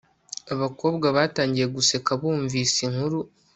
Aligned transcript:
abakobwa 0.53 1.07
batangiye 1.15 1.67
guseka 1.75 2.11
bumvise 2.19 2.77
inkuru 2.87 3.19